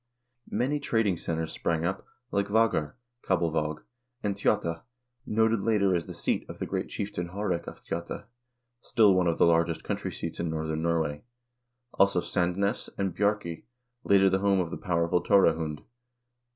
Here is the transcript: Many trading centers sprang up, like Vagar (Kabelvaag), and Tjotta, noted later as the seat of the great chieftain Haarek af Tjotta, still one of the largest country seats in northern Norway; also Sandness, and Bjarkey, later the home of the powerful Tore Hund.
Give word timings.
Many 0.49 0.79
trading 0.79 1.15
centers 1.17 1.51
sprang 1.51 1.85
up, 1.85 2.07
like 2.31 2.47
Vagar 2.47 2.95
(Kabelvaag), 3.21 3.83
and 4.23 4.33
Tjotta, 4.35 4.81
noted 5.27 5.59
later 5.61 5.95
as 5.95 6.07
the 6.07 6.13
seat 6.15 6.43
of 6.49 6.57
the 6.57 6.65
great 6.65 6.89
chieftain 6.89 7.27
Haarek 7.29 7.67
af 7.67 7.83
Tjotta, 7.85 8.25
still 8.81 9.13
one 9.13 9.27
of 9.27 9.37
the 9.37 9.45
largest 9.45 9.83
country 9.83 10.11
seats 10.11 10.39
in 10.39 10.49
northern 10.49 10.81
Norway; 10.81 11.21
also 11.99 12.19
Sandness, 12.19 12.89
and 12.97 13.15
Bjarkey, 13.15 13.65
later 14.03 14.27
the 14.27 14.39
home 14.39 14.59
of 14.59 14.71
the 14.71 14.77
powerful 14.77 15.21
Tore 15.21 15.45
Hund. 15.53 15.83